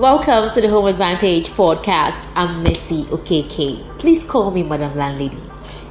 Welcome 0.00 0.48
to 0.54 0.62
the 0.62 0.68
Home 0.70 0.86
Advantage 0.86 1.50
podcast. 1.50 2.24
I'm 2.34 2.64
Messi 2.64 3.04
Okeke. 3.10 3.98
Please 3.98 4.24
call 4.24 4.50
me 4.50 4.62
Madam 4.62 4.94
Landlady. 4.94 5.36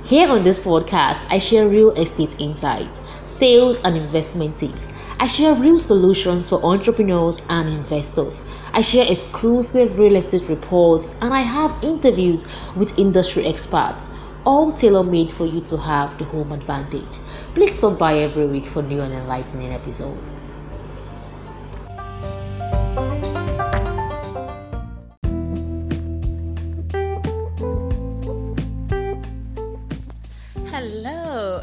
Here 0.03 0.27
on 0.27 0.41
this 0.41 0.57
podcast, 0.57 1.27
I 1.29 1.37
share 1.37 1.69
real 1.69 1.91
estate 1.91 2.41
insights, 2.41 3.01
sales 3.23 3.81
and 3.83 3.95
investment 3.95 4.55
tips. 4.55 4.91
I 5.19 5.27
share 5.27 5.53
real 5.53 5.77
solutions 5.77 6.49
for 6.49 6.59
entrepreneurs 6.65 7.39
and 7.49 7.69
investors. 7.69 8.41
I 8.73 8.81
share 8.81 9.05
exclusive 9.07 9.99
real 9.99 10.15
estate 10.15 10.49
reports 10.49 11.11
and 11.21 11.31
I 11.31 11.41
have 11.41 11.83
interviews 11.83 12.47
with 12.75 12.97
industry 12.97 13.45
experts, 13.45 14.09
all 14.43 14.71
tailor 14.71 15.03
made 15.03 15.29
for 15.29 15.45
you 15.45 15.61
to 15.65 15.77
have 15.77 16.17
the 16.17 16.25
home 16.25 16.51
advantage. 16.51 17.19
Please 17.53 17.77
stop 17.77 17.99
by 17.99 18.17
every 18.17 18.47
week 18.47 18.65
for 18.65 18.81
new 18.81 19.01
and 19.01 19.13
enlightening 19.13 19.71
episodes. 19.71 20.48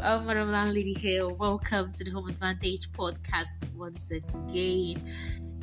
I'm 0.07 0.25
Madam 0.25 0.49
Landlady 0.49 0.93
here. 0.93 1.27
Welcome 1.27 1.91
to 1.91 2.01
the 2.05 2.11
Home 2.11 2.29
Advantage 2.29 2.89
podcast 2.93 3.49
once 3.75 4.09
again. 4.11 5.03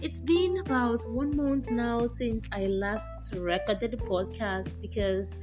It's 0.03 0.21
been 0.21 0.59
about 0.59 1.03
one 1.09 1.35
month 1.35 1.71
now 1.71 2.07
since 2.07 2.47
I 2.53 2.67
last 2.67 3.33
recorded 3.35 3.93
the 3.93 3.97
podcast 3.97 4.83
because 4.83 5.39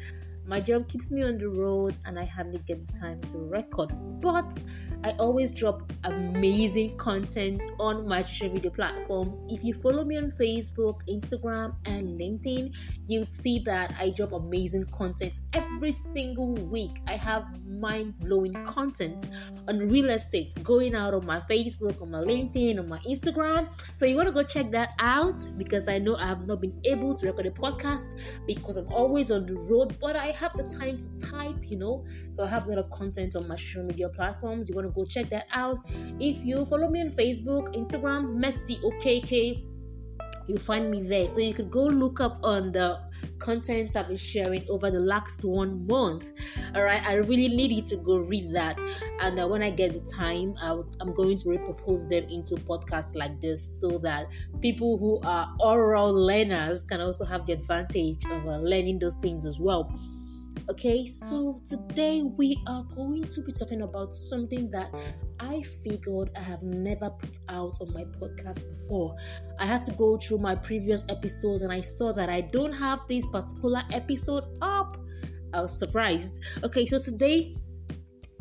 my 0.46 0.62
job 0.62 0.88
keeps 0.88 1.10
me 1.10 1.24
on 1.24 1.40
the 1.40 1.50
road 1.50 1.96
and 2.06 2.20
I 2.20 2.26
hardly 2.26 2.60
get 2.60 2.86
the 2.86 2.94
time 2.94 3.20
to 3.22 3.40
record. 3.40 3.92
But 4.22 4.56
I 5.04 5.12
always 5.14 5.52
drop 5.52 5.92
amazing 6.04 6.98
content 6.98 7.64
on 7.80 8.08
my 8.08 8.22
social 8.22 8.54
media 8.54 8.70
platforms. 8.70 9.42
If 9.50 9.64
you 9.64 9.74
follow 9.74 10.04
me 10.04 10.18
on 10.18 10.32
Facebook, 10.32 11.02
Instagram, 11.10 11.76
and 11.86 12.20
LinkedIn, 12.20 12.76
you'd 13.08 13.34
see 13.34 13.60
that 13.66 13.96
I 14.00 14.12
drop 14.12 14.34
amazing 14.34 14.86
content 14.86 15.40
every 15.54 15.92
single 15.92 16.54
week. 16.54 17.02
I 17.08 17.16
have 17.16 17.46
mind 17.66 18.20
blowing 18.20 18.54
content 18.64 19.28
on 19.68 19.90
real 19.90 20.10
estate 20.12 20.54
going 20.64 20.94
out 20.94 21.16
on 21.16 21.26
my 21.26 21.40
Facebook, 21.50 22.00
on 22.02 22.12
my 22.12 22.20
LinkedIn, 22.20 22.78
on 22.78 22.88
my 22.88 23.00
Instagram. 23.00 23.74
So 23.94 24.06
you 24.06 24.16
want 24.16 24.28
to 24.28 24.34
go 24.34 24.44
check 24.44 24.70
that 24.72 24.92
out 25.00 25.50
because 25.58 25.88
I 25.88 25.98
know 25.98 26.16
I 26.16 26.28
have 26.28 26.46
not 26.46 26.62
been 26.62 26.80
able 26.86 27.16
to 27.16 27.26
record 27.26 27.48
a 27.48 27.52
podcast 27.52 28.06
because 28.46 28.78
I'm 28.78 28.92
always 28.94 29.32
on 29.32 29.48
the 29.48 29.56
road, 29.56 29.98
but 30.00 30.16
I 30.16 30.28
have 30.28 30.56
the 30.56 30.64
time 30.64 31.00
to 31.00 31.18
type, 31.18 31.58
you 31.64 31.78
know. 31.78 32.06
So 32.30 32.44
I 32.46 32.48
have 32.48 32.68
a 32.68 32.70
lot 32.70 32.78
of 32.78 32.90
content 32.92 33.36
on 33.36 33.48
my 33.48 33.56
social 33.56 33.84
media 33.84 34.10
platforms. 34.10 34.70
You 34.70 34.76
want 34.76 34.88
to 34.88 34.91
go 34.94 35.06
check 35.06 35.30
that 35.30 35.48
out. 35.52 35.78
If 36.20 36.44
you 36.46 36.66
follow 36.66 36.90
me 36.90 37.02
on 37.02 37.10
Facebook, 37.10 37.76
Instagram, 37.76 38.38
Messi 38.38 38.82
Okeke, 38.82 39.64
you'll 40.48 40.60
find 40.60 40.90
me 40.90 41.02
there. 41.02 41.28
So 41.28 41.40
you 41.40 41.54
could 41.54 41.72
go 41.72 41.84
look 41.84 42.20
up 42.20 42.40
on 42.44 42.72
the 42.72 43.00
contents 43.40 43.96
I've 43.96 44.08
been 44.08 44.18
sharing 44.18 44.66
over 44.70 44.92
the 44.92 45.00
last 45.00 45.44
one 45.44 45.86
month. 45.88 46.26
All 46.76 46.84
right, 46.84 47.02
I 47.04 47.16
really 47.16 47.48
need 47.48 47.72
you 47.72 47.82
to 47.84 47.98
go 47.98 48.18
read 48.18 48.54
that. 48.54 48.80
And 49.20 49.40
uh, 49.40 49.48
when 49.48 49.64
I 49.64 49.72
get 49.72 49.94
the 49.94 50.12
time, 50.12 50.56
i 50.62 50.72
am 51.02 51.14
going 51.14 51.38
to 51.40 51.50
repurpose 51.50 52.08
them 52.08 52.26
into 52.30 52.56
podcasts 52.56 53.16
like 53.16 53.42
this 53.42 53.62
so 53.82 53.98
that 54.00 54.28
people 54.62 54.98
who 54.98 55.20
are 55.28 55.54
oral 55.60 56.14
learners 56.14 56.86
can 56.86 57.02
also 57.02 57.26
have 57.26 57.46
the 57.46 57.54
advantage 57.54 58.24
of 58.26 58.48
uh, 58.48 58.58
learning 58.58 59.00
those 59.00 59.16
things 59.16 59.46
as 59.46 59.60
well. 59.60 59.94
Okay, 60.72 61.06
so 61.06 61.36
mm. 61.36 61.66
today 61.66 62.22
we 62.38 62.58
are 62.66 62.86
going 62.96 63.24
to 63.24 63.42
be 63.42 63.52
talking 63.52 63.82
about 63.82 64.16
something 64.16 64.72
that 64.72 64.90
I 65.38 65.62
figured 65.84 66.30
I 66.34 66.40
have 66.40 66.64
never 66.64 67.10
put 67.10 67.40
out 67.50 67.76
on 67.82 67.94
my 67.94 68.06
podcast 68.06 68.66
before. 68.70 69.14
I 69.60 69.66
had 69.66 69.84
to 69.84 69.92
go 69.92 70.18
through 70.18 70.38
my 70.38 70.56
previous 70.56 71.04
episodes 71.10 71.62
and 71.62 71.74
I 71.74 71.82
saw 71.82 72.14
that 72.14 72.30
I 72.30 72.40
don't 72.40 72.72
have 72.72 73.06
this 73.10 73.26
particular 73.26 73.84
episode 73.92 74.46
up. 74.62 74.96
I 75.54 75.62
was 75.62 75.78
surprised. 75.78 76.40
Okay, 76.64 76.86
so 76.86 77.00
today 77.00 77.58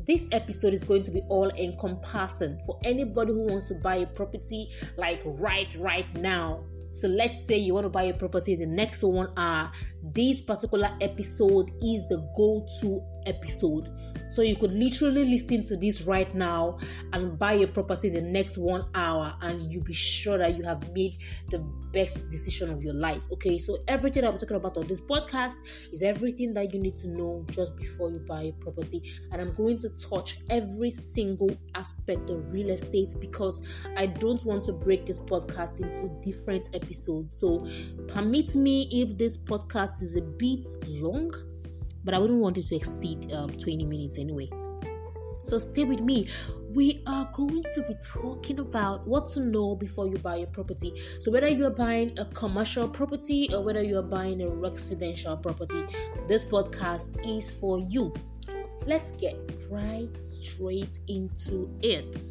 this 0.06 0.28
episode 0.31 0.72
is 0.72 0.84
going 0.84 1.03
to 1.03 1.10
be 1.10 1.22
all 1.31 1.50
encompassing 1.59 2.60
for 2.65 2.78
anybody 2.84 3.33
who 3.33 3.41
wants 3.41 3.65
to 3.66 3.75
buy 3.75 3.97
a 3.97 4.06
property 4.06 4.71
like 4.97 5.21
right 5.25 5.75
right 5.75 6.15
now 6.15 6.62
so 6.93 7.09
let's 7.09 7.45
say 7.45 7.56
you 7.56 7.75
want 7.75 7.84
to 7.84 7.91
buy 7.91 8.05
a 8.05 8.15
property 8.15 8.55
in 8.55 8.61
the 8.61 8.67
next 8.67 9.03
one 9.03 9.33
hour. 9.37 9.71
This 10.03 10.41
particular 10.41 10.97
episode 11.01 11.71
is 11.83 12.06
the 12.09 12.28
go-to 12.37 13.03
episode 13.27 13.89
so 14.30 14.42
you 14.42 14.56
could 14.56 14.72
literally 14.72 15.24
listen 15.24 15.64
to 15.64 15.76
this 15.76 16.02
right 16.02 16.34
now 16.34 16.78
and 17.12 17.38
buy 17.38 17.54
a 17.54 17.66
property 17.66 18.08
in 18.08 18.14
the 18.14 18.20
next 18.20 18.56
one 18.56 18.84
hour, 18.94 19.34
and 19.42 19.70
you'll 19.72 19.84
be 19.84 19.92
sure 19.92 20.38
that 20.38 20.56
you 20.56 20.62
have 20.64 20.91
made 20.92 21.18
the 21.50 21.58
best 21.92 22.16
decision 22.30 22.70
of 22.70 22.82
your 22.82 22.94
life. 22.94 23.24
Okay, 23.32 23.58
so 23.58 23.78
everything 23.88 24.24
I'm 24.24 24.38
talking 24.38 24.56
about 24.56 24.76
on 24.76 24.86
this 24.86 25.00
podcast 25.00 25.54
is 25.92 26.02
everything 26.02 26.54
that 26.54 26.72
you 26.72 26.80
need 26.80 26.96
to 26.98 27.08
know 27.08 27.44
just 27.50 27.76
before 27.76 28.10
you 28.10 28.20
buy 28.20 28.42
a 28.42 28.52
property, 28.52 29.02
and 29.32 29.42
I'm 29.42 29.54
going 29.54 29.78
to 29.80 29.88
touch 29.91 30.38
every 30.48 30.91
single 30.91 31.50
aspect 31.74 32.30
of 32.30 32.52
real 32.52 32.70
estate 32.70 33.14
because 33.20 33.66
I 33.97 34.06
don't 34.06 34.44
want 34.44 34.62
to 34.64 34.72
break 34.72 35.06
this 35.06 35.20
podcast 35.20 35.80
into 35.80 36.08
different 36.22 36.68
episodes. 36.74 37.34
So 37.34 37.66
permit 38.08 38.54
me 38.54 38.88
if 38.92 39.18
this 39.18 39.36
podcast 39.36 40.02
is 40.02 40.16
a 40.16 40.22
bit 40.22 40.66
long 40.86 41.32
but 42.05 42.15
I 42.15 42.19
wouldn't 42.19 42.41
want 42.41 42.59
it 42.59 42.66
to 42.69 42.77
exceed 42.77 43.33
um, 43.33 43.50
20 43.50 43.84
minutes 43.84 44.19
anyway. 44.19 44.49
So 45.43 45.59
stay 45.59 45.84
with 45.84 46.00
me. 46.00 46.28
We 46.72 47.03
are 47.06 47.28
going 47.34 47.65
to 47.75 47.83
be 47.83 47.94
talking 48.05 48.61
about 48.61 49.06
what 49.06 49.28
to 49.31 49.41
know 49.41 49.75
before 49.75 50.06
you 50.06 50.19
buy 50.19 50.37
a 50.37 50.47
property. 50.47 50.93
So 51.19 51.33
whether 51.33 51.49
you 51.49 51.66
are 51.66 51.71
buying 51.71 52.16
a 52.19 52.27
commercial 52.27 52.89
property 52.89 53.49
or 53.53 53.62
whether 53.65 53.83
you 53.83 53.99
are 53.99 54.03
buying 54.03 54.43
a 54.43 54.49
residential 54.49 55.37
property, 55.37 55.83
this 56.28 56.44
podcast 56.44 57.16
is 57.27 57.50
for 57.50 57.81
you. 57.81 58.15
Let's 58.87 59.12
get 59.12 59.37
right 59.69 60.10
straight 60.21 60.99
into 61.09 61.75
it. 61.83 62.25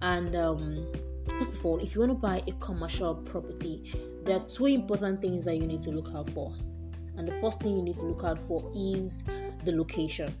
And 0.00 0.34
um, 0.34 0.92
first 1.38 1.54
of 1.54 1.64
all, 1.64 1.78
if 1.78 1.94
you 1.94 2.00
want 2.00 2.12
to 2.12 2.18
buy 2.18 2.42
a 2.48 2.52
commercial 2.52 3.14
property, 3.14 3.92
there 4.24 4.36
are 4.36 4.46
two 4.46 4.66
important 4.66 5.20
things 5.20 5.44
that 5.44 5.56
you 5.56 5.66
need 5.66 5.82
to 5.82 5.90
look 5.90 6.12
out 6.14 6.28
for 6.30 6.52
and 7.16 7.26
the 7.26 7.38
first 7.40 7.60
thing 7.60 7.76
you 7.76 7.82
need 7.82 7.98
to 7.98 8.04
look 8.04 8.24
out 8.24 8.38
for 8.46 8.70
is 8.74 9.24
the 9.64 9.72
location. 9.72 10.34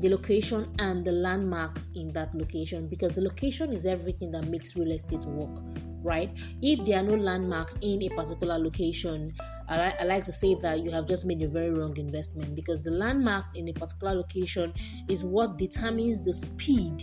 The 0.00 0.08
location 0.08 0.74
and 0.78 1.04
the 1.04 1.12
landmarks 1.12 1.90
in 1.94 2.12
that 2.12 2.34
location 2.34 2.88
because 2.88 3.14
the 3.14 3.22
location 3.22 3.72
is 3.72 3.86
everything 3.86 4.30
that 4.32 4.46
makes 4.48 4.76
real 4.76 4.92
estate 4.92 5.24
work 5.24 5.62
right? 6.02 6.30
If 6.60 6.84
there 6.84 6.98
are 6.98 7.02
no 7.02 7.14
landmarks 7.14 7.76
in 7.80 8.02
a 8.02 8.10
particular 8.10 8.58
location 8.58 9.34
I, 9.68 9.94
I 9.98 10.04
like 10.04 10.24
to 10.24 10.32
say 10.32 10.54
that 10.56 10.80
you 10.80 10.90
have 10.90 11.08
just 11.08 11.24
made 11.24 11.42
a 11.42 11.48
very 11.48 11.70
wrong 11.70 11.96
investment 11.96 12.54
because 12.54 12.82
the 12.82 12.90
landmarks 12.90 13.54
in 13.54 13.68
a 13.68 13.72
particular 13.72 14.14
location 14.14 14.74
is 15.08 15.24
what 15.24 15.56
determines 15.56 16.24
the 16.24 16.34
speed 16.34 17.02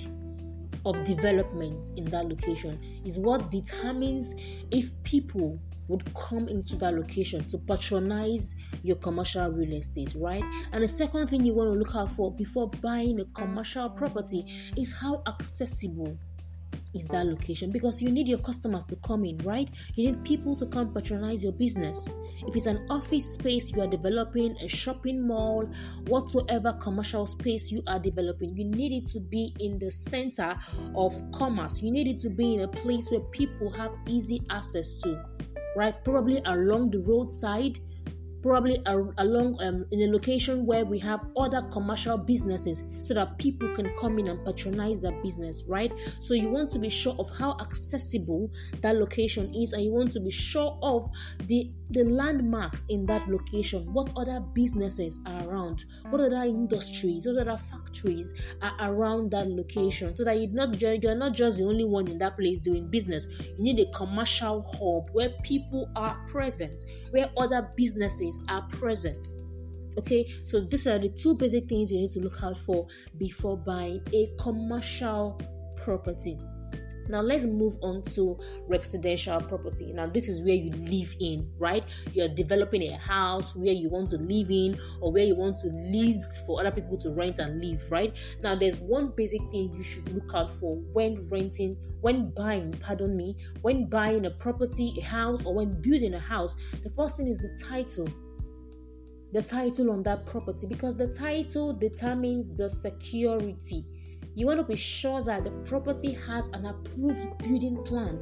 of 0.86 1.04
development 1.04 1.90
in 1.98 2.06
that 2.06 2.28
location 2.28 2.80
is 3.06 3.20
what 3.20 3.52
determines 3.52 4.34
if 4.72 4.92
people 5.04 5.60
would 5.92 6.14
come 6.16 6.48
into 6.48 6.76
that 6.78 6.96
location 6.96 7.44
to 7.46 7.58
patronize 7.58 8.56
your 8.82 8.96
commercial 8.96 9.52
real 9.52 9.74
estate, 9.74 10.16
right? 10.18 10.44
And 10.72 10.84
the 10.84 10.88
second 10.88 11.28
thing 11.28 11.44
you 11.46 11.54
want 11.54 11.68
to 11.68 11.74
look 11.74 11.96
out 11.96 12.10
for 12.12 12.34
before 12.34 12.70
buying 12.82 13.20
a 13.20 13.26
commercial 13.26 13.90
property 13.90 14.46
is 14.78 14.94
how 14.94 15.22
accessible 15.28 16.18
is 16.94 17.06
that 17.06 17.26
location 17.26 17.72
because 17.72 18.02
you 18.02 18.12
need 18.12 18.28
your 18.28 18.40
customers 18.40 18.86
to 18.86 18.96
come 18.98 19.24
in, 19.26 19.38
right? 19.40 19.70
You 19.96 20.12
need 20.12 20.24
people 20.24 20.56
to 20.58 20.66
come 20.66 20.94
patronize 20.94 21.44
your 21.44 21.54
business. 21.54 22.12
If 22.48 22.56
it's 22.56 22.66
an 22.66 22.86
office 22.90 23.36
space 23.36 23.72
you 23.72 23.82
are 23.82 23.88
developing, 23.88 24.58
a 24.58 24.68
shopping 24.68 25.26
mall, 25.26 25.70
whatsoever 26.08 26.74
commercial 26.82 27.26
space 27.26 27.72
you 27.72 27.82
are 27.88 28.00
developing, 28.00 28.56
you 28.56 28.66
need 28.66 28.92
it 28.92 29.08
to 29.12 29.20
be 29.20 29.54
in 29.60 29.80
the 29.80 29.92
center 29.92 30.58
of 30.96 31.14
commerce. 31.32 31.82
You 31.82 31.92
need 31.92 32.08
it 32.08 32.20
to 32.20 32.30
be 32.30 32.56
in 32.56 32.62
a 32.62 32.68
place 32.68 33.10
where 33.12 33.22
people 33.32 33.70
have 33.72 33.92
easy 34.08 34.42
access 34.50 34.96
to 35.02 35.24
right? 35.76 35.96
Probably 36.04 36.42
along 36.46 36.92
the 36.92 37.00
roadside, 37.00 37.80
probably 38.42 38.82
along 38.86 39.58
um, 39.62 39.86
in 39.92 40.02
a 40.02 40.12
location 40.12 40.66
where 40.66 40.86
we 40.86 41.00
have 41.00 41.26
other 41.38 41.62
commercial 41.72 42.18
businesses 42.18 42.84
so 43.02 43.14
that 43.14 43.38
people 43.38 43.74
can 43.76 43.94
come 43.98 44.20
in 44.20 44.28
and 44.28 44.44
patronize 44.46 45.02
that 45.02 45.22
business 45.24 45.64
right? 45.68 45.92
So 46.20 46.34
you 46.34 46.50
want 46.50 46.72
to 46.72 46.80
be 46.80 46.90
sure 46.90 47.16
of 47.20 47.30
how 47.38 47.58
accessible 47.60 48.50
that 48.82 48.96
location 48.96 49.54
is 49.54 49.74
and 49.74 49.84
you 49.84 49.92
want 49.92 50.12
to 50.14 50.20
be 50.20 50.32
sure 50.32 50.78
of 50.82 51.10
the 51.48 51.72
the 51.92 52.06
landmarks 52.06 52.86
in 52.88 53.06
that 53.06 53.28
location 53.28 53.92
what 53.94 54.10
other 54.16 54.40
businesses 54.54 55.20
are 55.26 55.44
around 55.50 55.84
what 56.10 56.22
other 56.22 56.44
industries 56.44 57.28
what 57.28 57.36
other 57.36 57.58
factories 57.58 58.34
are 58.62 58.74
around 58.80 59.30
that 59.30 59.50
location 59.50 60.16
so 60.16 60.24
that 60.24 60.40
you're 60.40 60.50
not 60.52 60.80
you're 60.82 61.16
not 61.16 61.34
just 61.34 61.58
the 61.60 61.66
only 61.66 61.86
one 61.86 62.08
in 62.08 62.18
that 62.20 62.38
place 62.38 62.60
doing 62.60 62.88
business. 62.88 63.28
You 63.58 63.64
need 63.64 63.80
a 63.80 63.92
commercial 63.92 64.62
hub 64.62 65.10
where 65.14 65.30
people 65.44 65.90
are 65.96 66.18
present 66.28 66.86
where 67.12 67.30
other 67.38 67.70
businesses 67.76 68.31
are 68.48 68.68
present. 68.70 69.28
Okay 69.98 70.26
so 70.46 70.62
these 70.62 70.88
are 70.88 70.98
the 70.98 71.10
two 71.10 71.36
basic 71.36 71.68
things 71.68 71.92
you 71.92 72.00
need 72.00 72.10
to 72.12 72.22
look 72.22 72.42
out 72.42 72.58
for 72.58 72.88
before 73.18 73.58
buying 73.58 74.02
a 74.14 74.32
commercial 74.40 75.40
property 75.76 76.40
Now 77.10 77.22
let's 77.22 77.46
move 77.46 77.78
on 77.82 78.04
to 78.14 78.40
residential 78.68 79.40
property. 79.42 79.92
Now 79.94 80.08
this 80.08 80.28
is 80.28 80.42
where 80.42 80.56
you 80.56 80.72
live 80.72 81.16
in, 81.20 81.50
right? 81.58 81.86
You're 82.14 82.30
developing 82.30 82.84
a 82.84 82.98
house 82.98 83.56
where 83.56 83.74
you 83.74 83.90
want 83.90 84.10
to 84.10 84.18
live 84.18 84.50
in 84.50 84.80
or 85.02 85.12
where 85.12 85.26
you 85.26 85.36
want 85.36 85.58
to 85.62 85.68
lease 85.68 86.40
for 86.46 86.60
other 86.60 86.72
people 86.72 86.98
to 86.98 87.12
rent 87.12 87.40
and 87.40 87.64
live, 87.64 87.90
right? 87.92 88.16
Now 88.42 88.56
there's 88.56 88.78
one 88.78 89.14
basic 89.16 89.42
thing 89.52 89.74
you 89.76 89.84
should 89.84 90.12
look 90.14 90.34
out 90.34 90.52
for 90.60 90.76
when 90.94 91.28
renting, 91.30 91.78
when 92.02 92.32
buying, 92.32 92.74
pardon 92.74 93.16
me, 93.16 93.38
when 93.62 93.90
buying 93.90 94.26
a 94.26 94.32
property, 94.32 94.94
a 94.98 95.02
house, 95.02 95.46
or 95.46 95.54
when 95.54 95.82
building 95.82 96.14
a 96.14 96.20
house. 96.20 96.56
The 96.84 96.90
first 96.90 97.18
thing 97.18 97.28
is 97.28 97.40
the 97.40 97.58
title 97.64 98.08
the 99.34 99.42
title 99.42 99.92
on 99.92 100.04
that 100.04 100.26
property 100.26 100.68
because 100.68 100.98
the 100.98 101.08
title 101.08 101.72
determines 101.72 102.54
the 102.54 102.70
security 102.70 103.86
you 104.36 104.46
want 104.46 104.60
to 104.60 104.64
be 104.64 104.76
sure 104.76 105.22
that 105.24 105.44
the 105.44 105.52
property 105.66 106.14
has 106.14 106.50
an 106.50 106.66
approved 106.66 107.38
building 107.40 107.84
plan. 107.84 108.20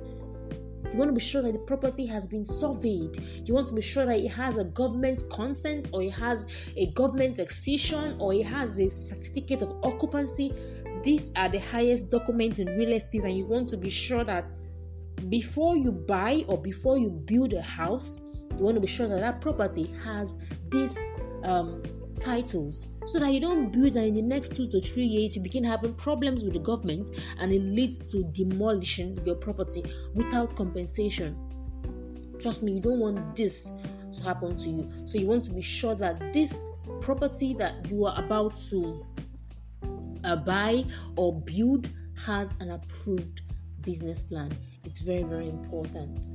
You 0.91 0.97
want 0.97 1.09
to 1.09 1.13
be 1.13 1.21
sure 1.21 1.41
that 1.43 1.53
the 1.53 1.59
property 1.59 2.05
has 2.07 2.25
been 2.25 2.45
surveyed. 2.45 3.21
You 3.45 3.53
want 3.53 3.67
to 3.67 3.75
be 3.75 3.81
sure 3.81 4.05
that 4.05 4.19
it 4.19 4.29
has 4.29 4.57
a 4.57 4.63
government 4.63 5.21
consent 5.31 5.91
or 5.93 6.01
it 6.01 6.13
has 6.13 6.47
a 6.75 6.91
government 6.93 7.37
excision 7.37 8.15
or 8.19 8.33
it 8.33 8.45
has 8.45 8.79
a 8.79 8.89
certificate 8.89 9.61
of 9.61 9.75
occupancy. 9.83 10.51
These 11.03 11.31
are 11.35 11.47
the 11.47 11.59
highest 11.59 12.09
documents 12.09 12.59
in 12.59 12.67
real 12.77 12.93
estate, 12.93 13.23
and 13.23 13.37
you 13.37 13.45
want 13.45 13.69
to 13.69 13.77
be 13.77 13.89
sure 13.89 14.23
that 14.23 14.49
before 15.29 15.77
you 15.77 15.91
buy 15.91 16.43
or 16.47 16.57
before 16.57 16.97
you 16.97 17.09
build 17.09 17.53
a 17.53 17.61
house, 17.61 18.21
you 18.57 18.63
want 18.63 18.75
to 18.75 18.81
be 18.81 18.87
sure 18.87 19.07
that 19.07 19.19
that 19.19 19.41
property 19.41 19.93
has 20.03 20.41
this 20.69 20.97
um, 21.43 21.83
titles 22.19 22.87
so 23.07 23.19
that 23.19 23.31
you 23.31 23.39
don't 23.39 23.71
build 23.71 23.95
and 23.95 24.07
in 24.07 24.15
the 24.15 24.21
next 24.21 24.55
two 24.55 24.69
to 24.69 24.81
three 24.81 25.05
years 25.05 25.35
you 25.35 25.41
begin 25.41 25.63
having 25.63 25.93
problems 25.95 26.43
with 26.43 26.53
the 26.53 26.59
government 26.59 27.09
and 27.39 27.51
it 27.51 27.61
leads 27.61 27.99
to 28.11 28.23
demolition 28.31 29.17
of 29.17 29.25
your 29.25 29.35
property 29.35 29.83
without 30.13 30.55
compensation. 30.55 31.37
Trust 32.39 32.63
me, 32.63 32.73
you 32.73 32.79
don't 32.79 32.99
want 32.99 33.35
this 33.35 33.69
to 34.13 34.21
happen 34.23 34.57
to 34.57 34.69
you. 34.69 34.89
So 35.05 35.17
you 35.17 35.27
want 35.27 35.43
to 35.45 35.51
be 35.51 35.61
sure 35.61 35.95
that 35.95 36.33
this 36.33 36.67
property 37.01 37.53
that 37.55 37.89
you 37.89 38.05
are 38.05 38.17
about 38.17 38.55
to 38.69 39.05
uh, 40.23 40.35
buy 40.35 40.85
or 41.15 41.39
build 41.41 41.89
has 42.25 42.53
an 42.59 42.71
approved 42.71 43.41
business 43.81 44.23
plan. 44.23 44.51
It's 44.85 44.99
very, 44.99 45.23
very 45.23 45.49
important. 45.49 46.29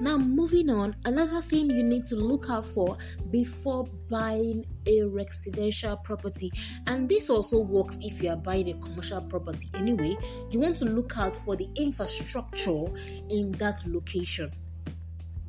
Now, 0.00 0.16
moving 0.16 0.70
on, 0.70 0.96
another 1.04 1.40
thing 1.40 1.70
you 1.70 1.82
need 1.82 2.06
to 2.06 2.16
look 2.16 2.48
out 2.48 2.64
for 2.66 2.96
before 3.30 3.86
buying 4.08 4.64
a 4.86 5.02
residential 5.02 5.96
property, 5.98 6.50
and 6.86 7.08
this 7.08 7.30
also 7.30 7.60
works 7.60 7.98
if 8.02 8.22
you 8.22 8.30
are 8.30 8.36
buying 8.36 8.68
a 8.68 8.74
commercial 8.74 9.20
property 9.22 9.68
anyway, 9.74 10.16
you 10.50 10.60
want 10.60 10.76
to 10.78 10.84
look 10.84 11.18
out 11.18 11.34
for 11.34 11.56
the 11.56 11.68
infrastructure 11.76 12.86
in 13.28 13.52
that 13.58 13.82
location 13.86 14.52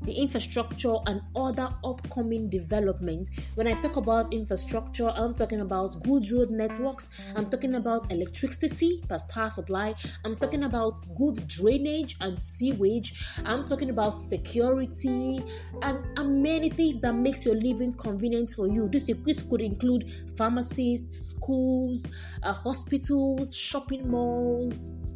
the 0.01 0.13
infrastructure 0.13 0.95
and 1.07 1.21
other 1.35 1.69
upcoming 1.83 2.49
developments. 2.49 3.29
When 3.55 3.67
I 3.67 3.79
talk 3.81 3.97
about 3.97 4.33
infrastructure, 4.33 5.09
I'm 5.09 5.33
talking 5.33 5.61
about 5.61 6.01
good 6.03 6.29
road 6.31 6.51
networks, 6.51 7.09
I'm 7.35 7.47
talking 7.47 7.75
about 7.75 8.11
electricity, 8.11 9.03
power 9.29 9.49
supply, 9.49 9.95
I'm 10.25 10.35
talking 10.35 10.63
about 10.63 10.97
good 11.17 11.47
drainage 11.47 12.17
and 12.21 12.39
sewage, 12.39 13.13
I'm 13.45 13.65
talking 13.65 13.89
about 13.89 14.11
security 14.11 15.43
and 15.81 16.03
amenities 16.17 16.99
that 17.01 17.13
makes 17.13 17.45
your 17.45 17.55
living 17.55 17.93
convenient 17.93 18.51
for 18.55 18.67
you. 18.67 18.87
This, 18.87 19.11
this 19.25 19.41
could 19.41 19.61
include 19.61 20.11
pharmacies, 20.37 21.07
schools, 21.09 22.05
uh, 22.43 22.53
hospitals, 22.53 23.55
shopping 23.55 24.09
malls 24.09 25.08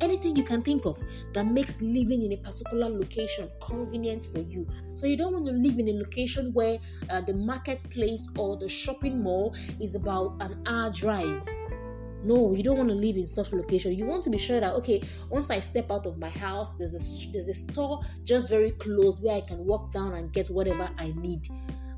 anything 0.00 0.36
you 0.36 0.44
can 0.44 0.62
think 0.62 0.86
of 0.86 1.00
that 1.32 1.46
makes 1.46 1.82
living 1.82 2.24
in 2.24 2.32
a 2.32 2.36
particular 2.36 2.88
location 2.88 3.50
convenient 3.60 4.26
for 4.32 4.40
you. 4.40 4.66
So 4.94 5.06
you 5.06 5.16
don't 5.16 5.32
want 5.32 5.46
to 5.46 5.52
live 5.52 5.78
in 5.78 5.88
a 5.88 5.92
location 5.92 6.52
where 6.52 6.78
uh, 7.08 7.20
the 7.20 7.34
marketplace 7.34 8.28
or 8.36 8.56
the 8.56 8.68
shopping 8.68 9.22
mall 9.22 9.54
is 9.80 9.94
about 9.94 10.34
an 10.40 10.62
hour 10.66 10.90
drive. 10.90 11.46
No, 12.22 12.54
you 12.54 12.62
don't 12.62 12.76
want 12.76 12.90
to 12.90 12.94
live 12.94 13.16
in 13.16 13.26
such 13.26 13.52
a 13.52 13.56
location. 13.56 13.94
You 13.94 14.04
want 14.04 14.24
to 14.24 14.30
be 14.30 14.36
sure 14.36 14.60
that 14.60 14.74
okay, 14.74 15.02
once 15.30 15.50
I 15.50 15.60
step 15.60 15.90
out 15.90 16.04
of 16.04 16.18
my 16.18 16.28
house, 16.28 16.76
there's 16.76 16.94
a 16.94 17.32
there's 17.32 17.48
a 17.48 17.54
store 17.54 18.02
just 18.24 18.50
very 18.50 18.72
close 18.72 19.20
where 19.22 19.36
I 19.36 19.40
can 19.40 19.64
walk 19.64 19.92
down 19.92 20.12
and 20.14 20.30
get 20.30 20.48
whatever 20.48 20.90
I 20.98 21.12
need. 21.16 21.48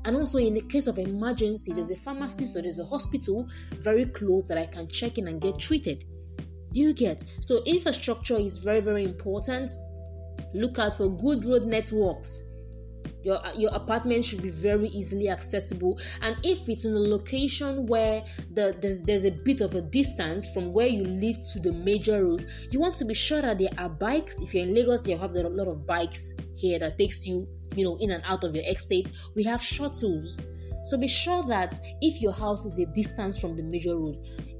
And 0.05 0.15
also, 0.15 0.37
in 0.37 0.53
the 0.53 0.61
case 0.61 0.87
of 0.87 0.97
emergency, 0.97 1.73
there's 1.73 1.89
a 1.89 1.95
pharmacy, 1.95 2.45
so 2.47 2.61
there's 2.61 2.79
a 2.79 2.85
hospital 2.85 3.47
very 3.75 4.05
close 4.05 4.45
that 4.45 4.57
I 4.57 4.65
can 4.65 4.87
check 4.87 5.17
in 5.17 5.27
and 5.27 5.41
get 5.41 5.59
treated. 5.59 6.05
Do 6.73 6.81
you 6.81 6.93
get? 6.93 7.23
So 7.39 7.63
infrastructure 7.63 8.35
is 8.35 8.57
very 8.57 8.81
very 8.81 9.03
important. 9.03 9.71
Look 10.53 10.79
out 10.79 10.95
for 10.97 11.09
good 11.09 11.45
road 11.45 11.63
networks. 11.63 12.49
Your, 13.23 13.39
your 13.55 13.73
apartment 13.73 14.25
should 14.25 14.41
be 14.41 14.49
very 14.49 14.89
easily 14.89 15.29
accessible 15.29 15.97
and 16.21 16.35
if 16.43 16.67
it's 16.67 16.83
in 16.83 16.91
a 16.91 16.99
location 16.99 17.85
where 17.85 18.21
the, 18.53 18.75
there's, 18.81 18.99
there's 18.99 19.23
a 19.23 19.31
bit 19.31 19.61
of 19.61 19.75
a 19.75 19.81
distance 19.81 20.53
from 20.53 20.73
where 20.73 20.87
you 20.87 21.05
live 21.05 21.37
to 21.53 21.59
the 21.59 21.71
major 21.71 22.25
road 22.25 22.49
you 22.69 22.81
want 22.81 22.97
to 22.97 23.05
be 23.05 23.13
sure 23.13 23.41
that 23.41 23.59
there 23.59 23.69
are 23.77 23.87
bikes 23.87 24.41
if 24.41 24.53
you're 24.53 24.63
in 24.63 24.75
lagos 24.75 25.07
you 25.07 25.17
have 25.17 25.33
a 25.35 25.41
lot 25.41 25.69
of 25.69 25.87
bikes 25.87 26.33
here 26.57 26.77
that 26.79 26.97
takes 26.97 27.25
you 27.25 27.47
you 27.75 27.85
know 27.85 27.97
in 28.01 28.11
and 28.11 28.23
out 28.25 28.43
of 28.43 28.53
your 28.53 28.65
estate 28.65 29.09
we 29.35 29.43
have 29.43 29.61
shuttles 29.61 30.37
so 30.83 30.97
be 30.97 31.07
sure 31.07 31.43
that 31.43 31.79
if 32.01 32.21
your 32.21 32.33
house 32.33 32.65
is 32.65 32.79
a 32.79 32.85
distance 32.87 33.39
from 33.39 33.55
the 33.55 33.63
major 33.63 33.97
road 33.97 34.17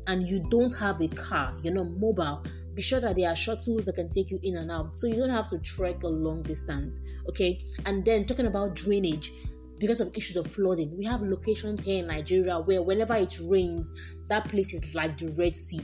and 0.08 0.28
you 0.28 0.46
don't 0.50 0.76
have 0.78 1.02
a 1.02 1.08
car, 1.10 1.54
you're 1.62 1.74
not 1.74 1.92
mobile, 1.92 2.44
be 2.74 2.82
sure 2.82 3.00
that 3.00 3.16
there 3.16 3.30
are 3.30 3.36
shuttles 3.36 3.86
that 3.86 3.96
can 3.96 4.10
take 4.10 4.32
you 4.32 4.40
in 4.42 4.58
and 4.58 4.72
out 4.72 4.98
so 4.98 5.08
you 5.08 5.16
don't 5.16 5.30
have 5.30 5.50
to 5.50 5.60
trek 5.60 6.04
a 6.04 6.08
long 6.08 6.42
distance. 6.42 7.00
Okay, 7.30 7.60
and 7.86 8.04
then 8.06 8.26
talking 8.26 8.48
about 8.48 8.76
drainage 8.76 9.32
because 9.80 10.00
of 10.00 10.16
issues 10.16 10.38
of 10.38 10.48
flooding, 10.48 10.98
we 10.98 11.06
have 11.06 11.22
locations 11.22 11.82
here 11.82 12.00
in 12.00 12.08
Nigeria 12.08 12.60
where 12.60 12.82
whenever 12.82 13.16
it 13.16 13.38
rains, 13.44 13.94
that 14.30 14.48
place 14.48 14.74
is 14.74 14.96
like 14.96 15.18
the 15.18 15.28
Red 15.38 15.56
Sea 15.56 15.82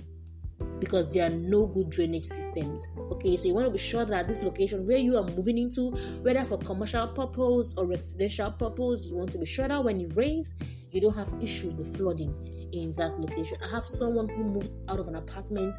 because 0.79 1.09
there 1.09 1.25
are 1.27 1.33
no 1.33 1.65
good 1.65 1.89
drainage 1.89 2.25
systems. 2.25 2.85
Okay, 2.97 3.35
so 3.35 3.47
you 3.47 3.53
want 3.53 3.67
to 3.67 3.71
be 3.71 3.77
sure 3.77 4.05
that 4.05 4.27
this 4.27 4.43
location 4.43 4.85
where 4.87 4.97
you 4.97 5.17
are 5.17 5.23
moving 5.23 5.57
into, 5.57 5.91
whether 6.21 6.43
for 6.45 6.57
commercial 6.57 7.07
purpose 7.07 7.75
or 7.77 7.85
residential 7.85 8.51
purpose, 8.51 9.05
you 9.07 9.15
want 9.15 9.31
to 9.31 9.37
be 9.37 9.45
sure 9.45 9.67
that 9.67 9.83
when 9.83 9.99
it 9.99 10.15
rains, 10.15 10.55
you 10.91 11.01
don't 11.01 11.15
have 11.15 11.33
issues 11.41 11.75
with 11.75 11.95
flooding 11.95 12.33
in 12.73 12.93
that 12.93 13.19
location. 13.19 13.57
I 13.63 13.69
have 13.69 13.83
someone 13.83 14.29
who 14.29 14.43
moved 14.43 14.71
out 14.87 14.99
of 14.99 15.07
an 15.07 15.15
apartment. 15.15 15.75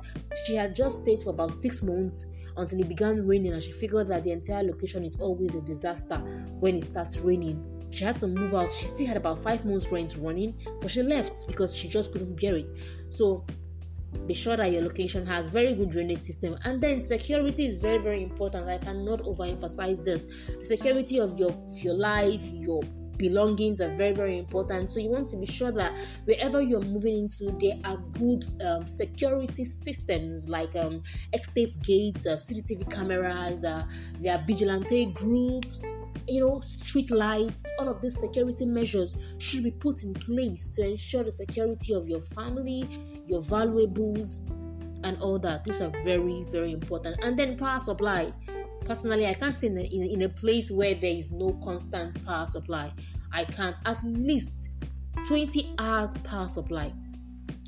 She 0.47 0.55
had 0.55 0.75
just 0.75 1.01
stayed 1.01 1.23
for 1.23 1.31
about 1.31 1.53
six 1.53 1.83
months 1.83 2.27
until 2.57 2.81
it 2.81 2.89
began 2.89 3.27
raining, 3.27 3.53
and 3.53 3.63
she 3.63 3.73
figured 3.73 4.09
that 4.09 4.25
the 4.25 4.33
entire 4.33 4.63
location 4.63 5.05
is 5.05 5.19
always 5.21 5.55
a 5.55 5.61
disaster 5.63 6.17
when 6.61 6.77
it 6.77 6.85
starts 6.85 7.21
raining. 7.21 7.65
She 7.91 8.05
had 8.05 8.19
to 8.21 8.29
move 8.29 8.55
out. 8.55 8.71
She 8.71 8.87
still 8.87 9.07
had 9.07 9.17
about 9.17 9.39
five 9.39 9.65
months 9.65 9.91
rent 9.91 10.17
running, 10.21 10.55
but 10.81 10.91
she 10.91 11.03
left 11.03 11.49
because 11.49 11.77
she 11.77 11.89
just 11.89 12.13
couldn't 12.13 12.41
bear 12.41 12.57
it. 12.57 12.67
So 13.09 13.45
be 14.27 14.35
sure 14.35 14.57
that 14.57 14.71
your 14.73 14.83
location 14.83 15.27
has 15.27 15.49
very 15.49 15.75
good 15.75 15.91
drainage 15.91 16.19
system. 16.19 16.59
And 16.65 16.81
then 16.81 17.01
security 17.01 17.67
is 17.67 17.79
very 17.79 17.99
very 17.99 18.23
important. 18.23 18.69
I 18.69 18.79
cannot 18.79 19.21
overemphasize 19.21 20.05
this. 20.05 20.27
The 20.59 20.65
security 20.65 21.19
of 21.21 21.39
your 21.39 21.55
your 21.83 21.95
life 21.95 22.43
your 22.45 22.83
belongings 23.21 23.81
are 23.81 23.95
very 23.95 24.15
very 24.15 24.39
important. 24.39 24.91
So 24.91 24.99
you 24.99 25.11
want 25.11 25.29
to 25.31 25.37
be 25.37 25.47
sure 25.47 25.71
that 25.73 25.97
wherever 26.25 26.61
you're 26.61 26.81
moving 26.81 27.25
into 27.25 27.53
there 27.61 27.79
are 27.85 27.99
good 28.13 28.45
um, 28.65 28.87
security 28.87 29.65
systems 29.65 30.49
like 30.49 30.75
um, 30.75 31.03
estate 31.33 31.77
gates 31.83 32.27
uh, 32.27 32.37
cctv 32.37 32.91
cameras 32.91 33.65
uh, 33.65 33.85
there 34.21 34.37
are 34.37 34.43
vigilante 34.47 35.07
groups 35.07 36.09
you 36.31 36.41
know 36.41 36.61
street 36.61 37.11
lights. 37.11 37.69
All 37.79 37.89
of 37.89 38.01
these 38.01 38.19
security 38.19 38.65
measures 38.65 39.17
should 39.39 39.65
be 39.65 39.71
put 39.71 40.03
in 40.03 40.15
place 40.15 40.69
to 40.69 40.91
ensure 40.91 41.25
the 41.25 41.33
security 41.33 41.93
of 41.95 42.09
your 42.09 42.21
family 42.21 42.89
your 43.31 43.41
valuables 43.43 44.41
and 45.05 45.19
all 45.21 45.39
that. 45.39 45.65
These 45.65 45.81
are 45.81 45.93
very 46.03 46.45
very 46.51 46.73
important. 46.73 47.17
And 47.23 47.39
then 47.39 47.57
power 47.57 47.79
supply. 47.79 48.33
Personally 48.85 49.27
i 49.27 49.35
can't 49.35 49.55
stay 49.55 49.67
in 49.67 49.77
a, 49.77 49.83
in, 49.83 50.03
in 50.03 50.23
a 50.23 50.29
place 50.29 50.71
where 50.71 50.95
there 50.95 51.15
is 51.15 51.31
no 51.31 51.53
constant 51.63 52.25
power 52.25 52.47
supply. 52.47 52.93
I 53.33 53.45
can 53.45 53.75
at 53.87 54.03
least 54.05 54.71
20 55.29 55.75
hours 55.79 56.15
power 56.25 56.49
supply. 56.49 56.93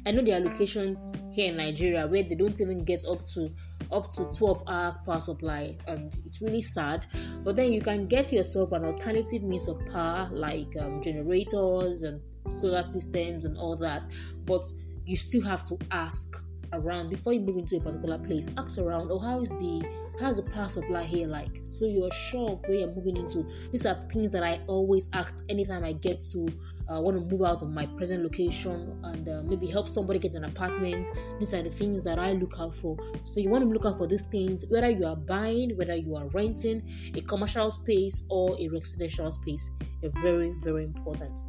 I 0.04 0.10
know 0.10 0.22
there 0.22 0.40
are 0.40 0.44
locations 0.44 1.12
here 1.32 1.50
in 1.50 1.56
nigeria 1.58 2.08
where 2.08 2.24
they 2.24 2.34
don't 2.34 2.60
even 2.60 2.82
get 2.84 3.04
up 3.08 3.24
to 3.34 3.50
up 3.92 4.10
to 4.10 4.24
12 4.36 4.62
hours 4.66 4.98
power 5.04 5.20
supply 5.20 5.76
and 5.86 6.14
it's 6.24 6.40
really 6.42 6.62
sad. 6.62 7.06
But 7.44 7.56
then 7.56 7.72
you 7.72 7.80
can 7.80 8.06
get 8.06 8.32
yourself 8.32 8.72
an 8.72 8.84
alternative 8.84 9.42
means 9.42 9.68
of 9.68 9.84
power 9.86 10.28
like 10.32 10.74
um, 10.80 11.02
generators 11.02 12.02
and 12.02 12.20
solar 12.50 12.82
systems 12.82 13.44
and 13.44 13.56
all 13.58 13.76
that. 13.76 14.08
But 14.46 14.62
you 15.04 15.16
still 15.16 15.42
have 15.42 15.64
to 15.68 15.78
ask 15.90 16.44
around 16.72 17.10
before 17.10 17.32
you 17.32 17.40
move 17.40 17.56
into 17.56 17.76
a 17.76 17.80
particular 17.80 18.18
place. 18.18 18.50
Ask 18.56 18.78
around, 18.78 19.10
oh, 19.10 19.18
how 19.18 19.40
is 19.40 19.50
the 19.50 19.84
how's 20.20 20.42
the 20.42 20.50
power 20.50 20.68
supply 20.68 21.02
here 21.02 21.26
like? 21.26 21.60
So 21.64 21.86
you're 21.86 22.10
sure 22.12 22.52
of 22.52 22.60
where 22.62 22.78
you're 22.78 22.94
moving 22.94 23.16
into. 23.16 23.46
These 23.70 23.86
are 23.86 23.94
things 24.12 24.32
that 24.32 24.42
I 24.42 24.60
always 24.66 25.10
ask 25.12 25.42
anytime 25.48 25.84
I 25.84 25.92
get 25.92 26.22
to 26.32 26.48
uh, 26.90 27.00
want 27.00 27.16
to 27.16 27.24
move 27.24 27.42
out 27.46 27.62
of 27.62 27.70
my 27.70 27.86
present 27.86 28.22
location 28.22 28.98
and 29.04 29.28
uh, 29.28 29.42
maybe 29.44 29.66
help 29.66 29.88
somebody 29.88 30.18
get 30.18 30.34
an 30.34 30.44
apartment. 30.44 31.08
These 31.38 31.54
are 31.54 31.62
the 31.62 31.70
things 31.70 32.04
that 32.04 32.18
I 32.18 32.32
look 32.32 32.54
out 32.58 32.74
for. 32.74 32.96
So 33.24 33.40
you 33.40 33.50
want 33.50 33.64
to 33.64 33.70
look 33.70 33.84
out 33.84 33.98
for 33.98 34.06
these 34.06 34.26
things, 34.26 34.64
whether 34.68 34.90
you 34.90 35.06
are 35.06 35.16
buying, 35.16 35.76
whether 35.76 35.96
you 35.96 36.16
are 36.16 36.28
renting 36.28 36.82
a 37.14 37.20
commercial 37.22 37.70
space 37.70 38.24
or 38.30 38.56
a 38.58 38.68
residential 38.68 39.30
space. 39.32 39.70
They're 40.00 40.10
very, 40.22 40.54
very 40.62 40.84
important. 40.84 41.40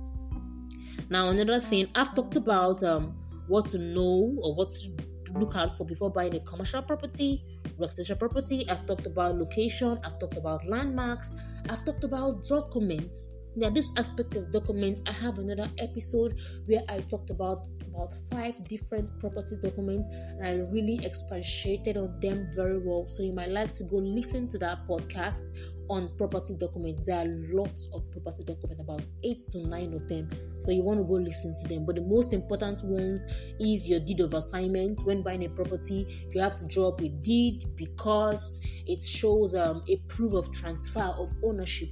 Now, 1.10 1.29
another 1.29 1.60
thing 1.60 1.88
I've 1.95 2.13
talked 2.15 2.36
about 2.36 2.81
um, 2.83 3.15
what 3.47 3.67
to 3.67 3.77
know 3.77 4.35
or 4.41 4.55
what 4.55 4.69
to 4.69 4.89
look 5.33 5.55
out 5.55 5.75
for 5.77 5.85
before 5.85 6.12
buying 6.12 6.35
a 6.35 6.39
commercial 6.41 6.81
property, 6.81 7.43
residential 7.77 8.15
property. 8.15 8.67
I've 8.69 8.85
talked 8.85 9.05
about 9.05 9.35
location, 9.38 10.00
I've 10.03 10.19
talked 10.19 10.38
about 10.38 10.65
landmarks, 10.67 11.29
I've 11.69 11.83
talked 11.85 12.03
about 12.03 12.43
documents. 12.43 13.35
Now, 13.55 13.69
this 13.69 13.91
aspect 13.97 14.35
of 14.35 14.51
documents, 14.51 15.03
I 15.07 15.12
have 15.12 15.38
another 15.38 15.69
episode 15.77 16.39
where 16.65 16.81
I 16.89 17.00
talked 17.01 17.29
about 17.29 17.67
about 17.93 18.13
five 18.31 18.67
different 18.67 19.12
property 19.19 19.55
documents 19.62 20.07
and 20.12 20.45
I 20.45 20.51
really 20.71 21.03
expatiated 21.05 21.97
on 21.97 22.19
them 22.19 22.50
very 22.55 22.79
well. 22.79 23.07
So 23.07 23.23
you 23.23 23.33
might 23.33 23.50
like 23.50 23.71
to 23.73 23.83
go 23.83 23.97
listen 23.97 24.47
to 24.50 24.57
that 24.59 24.88
podcast 24.88 25.41
on 25.89 26.09
property 26.17 26.55
documents. 26.59 27.01
There 27.05 27.17
are 27.17 27.27
lots 27.51 27.89
of 27.93 28.09
property 28.12 28.43
documents, 28.43 28.81
about 28.81 29.01
eight 29.23 29.47
to 29.50 29.59
nine 29.67 29.93
of 29.93 30.07
them. 30.07 30.29
So 30.59 30.71
you 30.71 30.81
want 30.81 31.00
to 31.00 31.03
go 31.03 31.13
listen 31.13 31.55
to 31.62 31.67
them. 31.67 31.85
But 31.85 31.95
the 31.95 32.03
most 32.03 32.33
important 32.33 32.83
ones 32.83 33.25
is 33.59 33.89
your 33.89 34.00
deed 34.00 34.21
of 34.21 34.33
assignment. 34.33 35.01
When 35.03 35.21
buying 35.21 35.45
a 35.45 35.50
property, 35.50 36.27
you 36.33 36.41
have 36.41 36.57
to 36.59 36.65
draw 36.65 36.89
up 36.89 37.01
a 37.01 37.09
deed 37.09 37.63
because 37.75 38.62
it 38.88 39.03
shows 39.03 39.55
um, 39.55 39.83
a 39.89 39.97
proof 40.07 40.33
of 40.33 40.51
transfer 40.51 41.13
of 41.17 41.31
ownership 41.43 41.89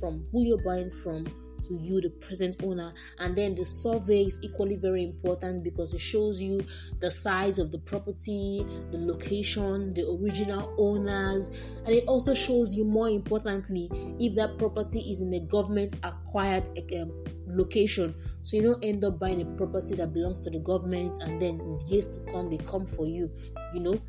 from 0.00 0.26
who 0.32 0.44
you're 0.44 0.62
buying 0.64 0.90
from 0.90 1.26
to 1.64 1.74
you, 1.74 2.00
the 2.00 2.10
present 2.10 2.56
owner. 2.62 2.92
And 3.18 3.36
then 3.36 3.54
the 3.54 3.64
survey 3.64 4.22
is 4.22 4.38
equally 4.42 4.76
very 4.76 5.04
important 5.04 5.64
because 5.64 5.94
it 5.94 6.00
shows 6.00 6.40
you 6.40 6.64
the 7.00 7.10
size 7.10 7.58
of 7.58 7.72
the 7.72 7.78
property, 7.78 8.66
the 8.90 8.98
location, 8.98 9.94
the 9.94 10.08
original 10.08 10.74
owners, 10.78 11.48
and 11.84 11.94
it 11.94 12.04
also 12.06 12.34
shows 12.34 12.74
you, 12.74 12.84
more 12.84 13.08
importantly, 13.08 13.88
if 14.18 14.34
that 14.34 14.58
property 14.58 15.00
is 15.00 15.20
in 15.20 15.32
a 15.34 15.40
government 15.40 15.94
acquired 16.02 16.64
um, 17.00 17.12
location. 17.46 18.14
So 18.42 18.56
you 18.56 18.62
don't 18.62 18.84
end 18.84 19.04
up 19.04 19.18
buying 19.18 19.42
a 19.42 19.44
property 19.56 19.94
that 19.96 20.12
belongs 20.12 20.44
to 20.44 20.50
the 20.50 20.58
government 20.58 21.18
and 21.22 21.40
then 21.40 21.60
in 21.60 21.78
the 21.78 21.84
years 21.86 22.14
to 22.16 22.32
come 22.32 22.50
they 22.50 22.58
come 22.58 22.86
for 22.86 23.06
you 23.06 23.30
you 23.72 23.80
know 23.80 24.00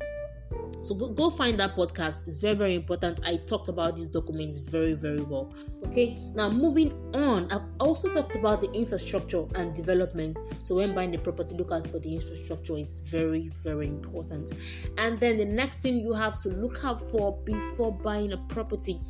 so 0.86 0.94
go, 0.94 1.08
go 1.08 1.30
find 1.30 1.58
that 1.58 1.74
podcast. 1.74 2.28
It's 2.28 2.36
very, 2.36 2.54
very 2.54 2.74
important. 2.74 3.20
I 3.24 3.38
talked 3.38 3.68
about 3.68 3.96
these 3.96 4.06
documents 4.06 4.58
very, 4.58 4.94
very 4.94 5.20
well. 5.20 5.52
Okay, 5.86 6.18
now 6.34 6.48
moving 6.48 6.92
on, 7.14 7.50
I've 7.50 7.66
also 7.80 8.12
talked 8.14 8.36
about 8.36 8.60
the 8.60 8.70
infrastructure 8.72 9.44
and 9.56 9.74
development. 9.74 10.38
So 10.62 10.76
when 10.76 10.94
buying 10.94 11.10
the 11.10 11.18
property, 11.18 11.56
look 11.56 11.72
out 11.72 11.90
for 11.90 11.98
the 11.98 12.14
infrastructure. 12.14 12.76
It's 12.76 12.98
very, 12.98 13.48
very 13.64 13.88
important. 13.88 14.52
And 14.96 15.18
then 15.18 15.38
the 15.38 15.44
next 15.44 15.82
thing 15.82 15.98
you 15.98 16.12
have 16.12 16.38
to 16.38 16.50
look 16.50 16.84
out 16.84 17.00
for 17.00 17.36
before 17.44 17.92
buying 17.92 18.32
a 18.32 18.38
property 18.48 19.00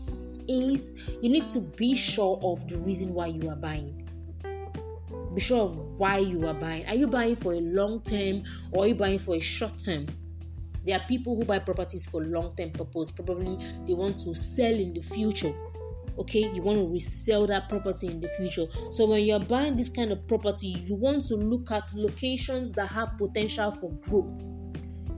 is 0.48 1.18
you 1.20 1.28
need 1.28 1.46
to 1.48 1.60
be 1.60 1.94
sure 1.94 2.40
of 2.42 2.66
the 2.68 2.78
reason 2.78 3.12
why 3.12 3.26
you 3.26 3.50
are 3.50 3.56
buying 3.56 4.02
be 5.34 5.42
sure 5.42 5.64
of 5.64 5.76
why 5.98 6.16
you 6.16 6.46
are 6.46 6.54
buying. 6.54 6.86
Are 6.86 6.94
you 6.94 7.06
buying 7.06 7.36
for 7.36 7.52
a 7.52 7.60
long 7.60 8.00
term 8.00 8.42
or 8.72 8.84
are 8.84 8.86
you 8.88 8.94
buying 8.94 9.18
for 9.18 9.34
a 9.34 9.40
short 9.40 9.78
term? 9.78 10.06
There 10.86 10.96
are 10.96 11.04
people 11.06 11.34
who 11.34 11.44
buy 11.44 11.58
properties 11.58 12.06
for 12.06 12.22
long 12.22 12.52
term 12.52 12.70
purpose. 12.70 13.10
Probably 13.10 13.58
they 13.86 13.94
want 13.94 14.18
to 14.18 14.34
sell 14.34 14.72
in 14.72 14.94
the 14.94 15.00
future. 15.00 15.52
Okay, 16.18 16.50
you 16.54 16.62
want 16.62 16.78
to 16.78 16.88
resell 16.88 17.46
that 17.48 17.68
property 17.68 18.06
in 18.06 18.20
the 18.20 18.28
future. 18.28 18.66
So 18.90 19.04
when 19.06 19.24
you're 19.24 19.40
buying 19.40 19.76
this 19.76 19.90
kind 19.90 20.12
of 20.12 20.26
property, 20.26 20.68
you 20.68 20.94
want 20.94 21.24
to 21.26 21.34
look 21.34 21.70
at 21.70 21.92
locations 21.92 22.70
that 22.72 22.86
have 22.86 23.18
potential 23.18 23.70
for 23.70 23.90
growth. 24.08 24.42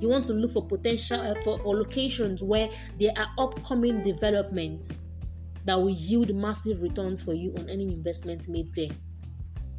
You 0.00 0.08
want 0.08 0.24
to 0.26 0.32
look 0.32 0.52
for 0.52 0.66
potential 0.66 1.20
uh, 1.20 1.34
for, 1.44 1.58
for 1.58 1.76
locations 1.76 2.42
where 2.42 2.68
there 2.98 3.12
are 3.16 3.28
upcoming 3.38 4.02
developments 4.02 5.02
that 5.66 5.76
will 5.76 5.90
yield 5.90 6.34
massive 6.34 6.80
returns 6.80 7.20
for 7.20 7.34
you 7.34 7.54
on 7.58 7.68
any 7.68 7.84
investment 7.84 8.48
made 8.48 8.72
there 8.74 8.88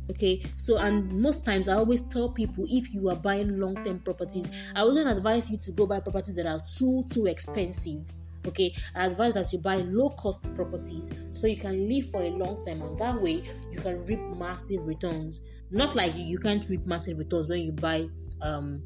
okay? 0.10 0.42
So 0.58 0.78
and 0.78 1.12
most 1.12 1.46
times 1.46 1.68
i 1.68 1.74
always 1.74 2.02
tell 2.02 2.30
people 2.30 2.66
if 2.70 2.94
you 2.94 3.10
are 3.10 3.16
buying 3.16 3.60
long-term 3.60 4.00
properties 4.00 4.50
i 4.76 4.84
wouldn't 4.84 5.10
advise 5.10 5.50
you 5.50 5.58
to 5.58 5.72
go 5.72 5.86
buy 5.86 6.00
properties 6.00 6.36
that 6.36 6.46
are 6.46 6.62
too 6.78 7.04
too 7.10 7.26
expensive 7.28 8.04
okay? 8.46 8.74
I 8.96 9.06
advise 9.06 9.34
that 9.36 9.52
you 9.54 9.60
buy 9.60 9.78
low 9.78 10.12
cost 10.12 10.54
properties 10.56 11.12
so 11.32 11.48
you 11.48 11.58
can 11.58 11.88
live 11.90 12.10
for 12.10 12.22
a 12.22 12.30
long 12.30 12.62
time 12.64 12.82
and 12.82 12.98
that 12.98 13.22
way 13.22 13.44
you 13.72 13.80
can 13.80 14.06
reap 14.06 14.20
massive 14.38 14.86
returns. 14.86 15.42
Not 15.72 15.96
like 15.96 16.16
you, 16.16 16.38
can't 16.38 16.66
reap 16.70 16.86
massive 16.86 17.18
returns 17.18 17.48
when 17.48 17.62
you 17.62 17.72
buy 17.72 18.08
um 18.42 18.82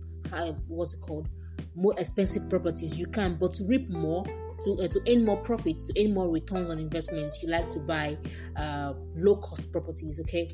what's 0.68 0.94
it 0.94 1.02
called? 1.02 1.30
More 1.76 1.94
expensive 2.00 2.50
properties 2.50 3.00
you 3.00 3.06
can 3.08 3.36
but 3.36 3.54
to 3.56 3.66
reap 3.66 3.90
more 3.90 4.26
to, 4.64 4.78
uh, 4.82 4.88
to 4.88 5.02
earn 5.08 5.26
more 5.26 5.38
profits 5.38 5.88
to 5.88 6.04
earn 6.04 6.14
more 6.14 6.30
returns 6.30 6.70
on 6.70 6.80
investments 6.80 7.42
you 7.44 7.50
like 7.50 7.68
to 7.72 7.80
buy 7.80 8.18
uh, 8.56 8.94
low 9.16 9.36
cost 9.38 9.72
properties 9.72 10.20
okay 10.20 10.48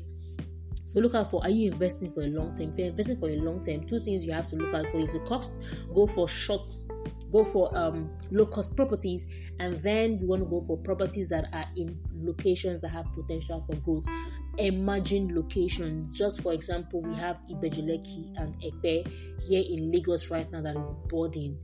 so 0.92 0.98
look 0.98 1.14
out 1.14 1.30
for 1.30 1.40
are 1.44 1.50
you 1.50 1.70
investing 1.70 2.10
for 2.10 2.22
a 2.22 2.26
long 2.26 2.52
term? 2.56 2.70
If 2.70 2.78
you're 2.78 2.88
investing 2.88 3.20
for 3.20 3.28
a 3.28 3.36
long 3.36 3.64
term, 3.64 3.86
two 3.86 4.00
things 4.00 4.26
you 4.26 4.32
have 4.32 4.48
to 4.48 4.56
look 4.56 4.74
out 4.74 4.90
for 4.90 4.98
is 4.98 5.12
the 5.12 5.20
cost. 5.20 5.54
Go 5.94 6.08
for 6.08 6.26
short, 6.26 6.68
go 7.30 7.44
for 7.44 7.70
um, 7.78 8.10
low 8.32 8.44
cost 8.46 8.74
properties, 8.74 9.28
and 9.60 9.80
then 9.84 10.18
you 10.18 10.26
want 10.26 10.42
to 10.42 10.50
go 10.50 10.60
for 10.62 10.76
properties 10.78 11.28
that 11.28 11.48
are 11.52 11.64
in 11.76 11.96
locations 12.16 12.80
that 12.80 12.88
have 12.88 13.06
potential 13.12 13.64
for 13.70 13.76
growth. 13.76 14.04
Emerging 14.58 15.32
locations. 15.32 16.18
Just 16.18 16.42
for 16.42 16.52
example, 16.52 17.02
we 17.02 17.14
have 17.14 17.40
Ibeju-Lekki 17.48 18.34
and 18.38 18.56
Epe 18.60 19.06
here 19.46 19.62
in 19.70 19.92
Lagos 19.92 20.28
right 20.28 20.50
now 20.50 20.60
that 20.60 20.76
is 20.76 20.90
budding 21.08 21.56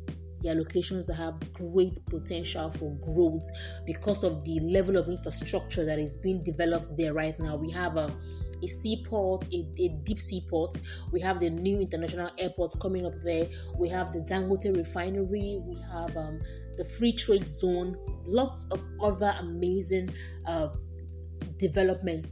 they 0.42 0.50
are 0.50 0.54
locations 0.54 1.06
that 1.06 1.14
have 1.14 1.52
great 1.54 1.99
potential 2.06 2.71
for 2.71 2.95
growth 2.97 3.49
because 3.85 4.23
of 4.23 4.45
the 4.45 4.61
level 4.61 4.97
of 4.97 5.09
infrastructure 5.09 5.85
that 5.85 5.99
is 5.99 6.16
being 6.18 6.42
developed 6.45 6.97
there 6.97 7.14
right 7.14 7.38
now. 7.40 7.56
We 7.56 7.71
have 7.73 7.97
a 7.97 8.14
a 8.63 8.67
seaport, 8.67 9.47
a, 9.53 9.67
a 9.79 9.89
deep 10.05 10.21
seaport. 10.21 10.81
We 11.13 11.21
have 11.21 11.41
the 11.41 11.51
new 11.51 11.81
international 11.81 12.31
airport 12.39 12.75
coming 12.81 13.07
up 13.07 13.15
there. 13.25 13.49
We 13.79 13.89
have 13.91 14.13
the 14.13 14.21
Dangote 14.21 14.77
refinery. 14.77 15.61
We 15.65 15.77
have 15.93 16.17
um, 16.17 16.41
the 16.77 16.85
free 16.85 17.13
trade 17.13 17.51
zone. 17.51 17.97
Lots 18.25 18.67
of 18.71 18.83
other 19.01 19.35
amazing 19.41 20.11
uh, 20.47 20.69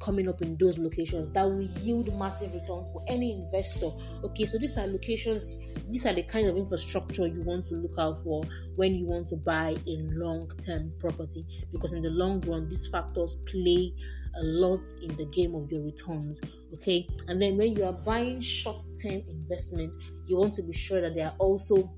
coming 0.01 0.29
up 0.29 0.43
in 0.43 0.57
those 0.59 0.79
locations 0.79 1.33
that 1.33 1.45
will 1.45 1.63
yield 1.63 2.17
massive 2.19 2.53
returns 2.53 2.91
for 2.93 3.03
any 3.07 3.33
investor. 3.33 3.89
Okay, 4.23 4.45
so 4.45 4.59
these 4.59 4.77
are 4.77 4.87
locations, 4.87 5.57
these 5.89 6.05
are 6.07 6.15
the 6.15 6.23
kind 6.25 6.49
of 6.49 6.57
infrastructure 6.57 7.27
you 7.27 7.43
want 7.43 7.67
to 7.67 7.75
look 7.75 7.95
out 7.99 8.17
for 8.23 8.45
when 8.77 8.95
you 8.95 9.07
want 9.07 9.27
to 9.29 9.37
buy 9.37 9.77
a 9.87 9.97
long 10.13 10.51
term 10.65 10.93
property 10.99 11.45
because 11.73 11.93
in 11.93 12.03
the 12.03 12.11
long 12.11 12.41
run, 12.43 12.69
these 12.69 12.89
factors 12.89 13.43
play 13.47 13.93
a 14.37 14.43
lot 14.43 14.87
in 15.03 15.17
the 15.17 15.27
game 15.27 15.55
of 15.55 15.71
your 15.71 15.83
returns. 15.83 16.41
Okay, 16.75 17.09
and 17.29 17.41
then 17.41 17.57
when 17.57 17.77
you 17.77 17.85
are 17.85 17.93
buying 17.93 18.41
short 18.41 18.85
term 19.01 19.23
investment, 19.29 19.95
you 20.27 20.37
want 20.37 20.55
to 20.55 20.63
be 20.63 20.73
sure 20.73 21.01
that 21.01 21.15
there 21.15 21.27
are 21.27 21.37
also 21.39 21.91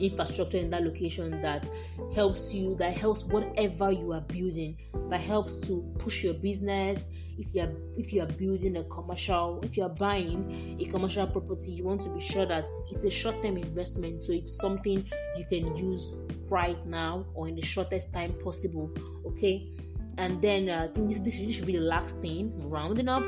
infrastructure 0.00 0.58
in 0.58 0.70
that 0.70 0.82
location 0.82 1.40
that 1.40 1.68
helps 2.14 2.52
you 2.52 2.74
that 2.74 2.96
helps 2.96 3.24
whatever 3.26 3.92
you 3.92 4.12
are 4.12 4.20
building 4.22 4.76
that 5.08 5.20
helps 5.20 5.56
to 5.56 5.82
push 5.98 6.24
your 6.24 6.34
business 6.34 7.06
if 7.38 7.46
you 7.54 7.62
are 7.62 7.72
if 7.96 8.12
you 8.12 8.20
are 8.20 8.26
building 8.26 8.76
a 8.76 8.84
commercial 8.84 9.60
if 9.62 9.76
you 9.76 9.84
are 9.84 9.90
buying 9.90 10.76
a 10.80 10.84
commercial 10.86 11.26
property 11.26 11.70
you 11.70 11.84
want 11.84 12.00
to 12.00 12.08
be 12.10 12.20
sure 12.20 12.44
that 12.46 12.66
it's 12.90 13.04
a 13.04 13.10
short-term 13.10 13.56
investment 13.56 14.20
so 14.20 14.32
it's 14.32 14.58
something 14.58 15.04
you 15.36 15.44
can 15.46 15.74
use 15.76 16.14
right 16.48 16.84
now 16.86 17.24
or 17.34 17.48
in 17.48 17.54
the 17.54 17.62
shortest 17.62 18.12
time 18.12 18.32
possible 18.42 18.92
okay 19.24 19.68
and 20.18 20.40
then 20.40 20.68
uh, 20.68 20.88
I 20.88 20.92
think 20.92 21.10
this, 21.10 21.20
this 21.20 21.56
should 21.56 21.66
be 21.66 21.76
the 21.76 21.84
last 21.84 22.20
thing 22.20 22.52
rounding 22.68 23.08
up 23.08 23.24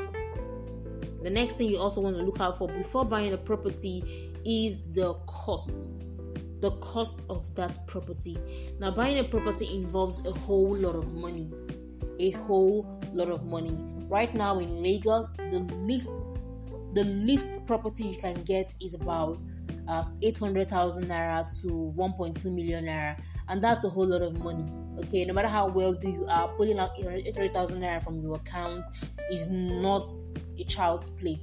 the 1.23 1.29
next 1.29 1.53
thing 1.57 1.69
you 1.69 1.77
also 1.77 2.01
want 2.01 2.15
to 2.15 2.21
look 2.23 2.39
out 2.39 2.57
for 2.57 2.67
before 2.67 3.03
buying 3.03 3.33
a 3.33 3.37
property 3.37 4.31
is 4.45 4.95
the 4.95 5.13
cost 5.25 5.89
the 6.61 6.71
cost 6.79 7.25
of 7.29 7.53
that 7.55 7.77
property. 7.87 8.37
Now, 8.79 8.91
buying 8.91 9.19
a 9.19 9.23
property 9.23 9.75
involves 9.75 10.25
a 10.25 10.31
whole 10.31 10.75
lot 10.75 10.95
of 10.95 11.13
money. 11.13 11.51
A 12.19 12.31
whole 12.31 12.99
lot 13.13 13.29
of 13.29 13.45
money. 13.45 13.77
Right 14.09 14.33
now 14.33 14.59
in 14.59 14.81
Lagos, 14.81 15.35
the 15.35 15.59
least 15.75 16.37
the 16.93 17.03
least 17.03 17.63
property 17.67 18.05
you 18.05 18.17
can 18.17 18.41
get 18.43 18.73
is 18.81 18.95
about 18.95 19.39
uh, 19.87 20.03
800,000 20.23 21.05
naira 21.05 21.61
to 21.61 21.93
1.2 21.95 22.45
million 22.55 22.85
naira, 22.85 23.21
and 23.49 23.61
that's 23.61 23.83
a 23.83 23.89
whole 23.89 24.07
lot 24.07 24.21
of 24.21 24.39
money. 24.39 24.65
Okay, 24.97 25.25
no 25.25 25.33
matter 25.33 25.47
how 25.47 25.67
wealthy 25.67 26.11
you 26.11 26.25
are, 26.27 26.47
pulling 26.49 26.79
out 26.79 26.91
800,000 26.97 27.81
naira 27.81 28.03
from 28.03 28.19
your 28.21 28.35
account 28.35 28.85
is 29.31 29.47
not 29.49 30.11
a 30.59 30.63
child's 30.63 31.09
play. 31.11 31.39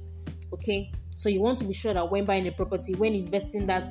Okay, 0.51 0.91
So 1.15 1.29
you 1.29 1.41
want 1.41 1.57
to 1.59 1.63
be 1.63 1.73
sure 1.73 1.93
that 1.93 2.11
when 2.11 2.25
buying 2.25 2.45
a 2.47 2.51
property, 2.51 2.93
when 2.93 3.13
investing 3.13 3.65
that 3.67 3.89